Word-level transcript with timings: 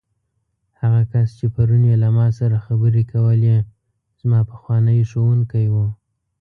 هغه 0.81 1.01
کس 1.11 1.27
چې 1.37 1.45
پرون 1.55 1.81
یې 1.89 1.95
له 2.03 2.09
ما 2.17 2.27
سره 2.39 2.63
خبرې 2.65 3.03
کولې، 3.13 3.55
زما 4.21 4.39
پخوانی 4.51 4.99
ښوونکی 5.09 5.65
و. 5.73 5.75